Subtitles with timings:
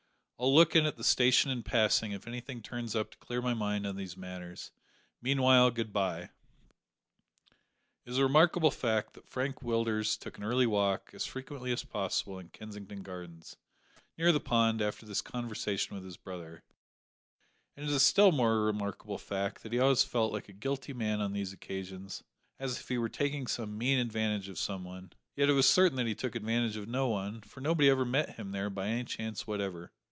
[0.41, 3.53] I'll look in at the station in passing if anything turns up to clear my
[3.53, 4.71] mind on these matters;
[5.21, 6.29] meanwhile good bye."
[8.05, 11.83] It is a remarkable fact that Frank Willders took an early walk, as frequently as
[11.83, 13.57] possible, in Kensington Gardens,
[14.17, 16.63] near the pond, after this conversation with his brother,
[17.77, 20.91] and it is a still more remarkable fact, that he always felt like a guilty
[20.91, 22.23] man on these occasions,
[22.57, 25.97] as if he were taking some mean advantage of some one; yet it was certain
[25.97, 29.03] that he took advantage of no one, for nobody ever met him there by any
[29.03, 29.91] chance whatever!